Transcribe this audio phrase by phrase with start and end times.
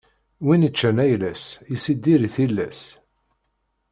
[0.45, 2.81] Win iččan ayla-s, issidir i tillas.